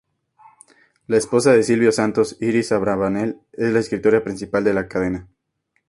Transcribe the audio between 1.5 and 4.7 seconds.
de Silvio Santos, Iris Abravanel, es la escritora principal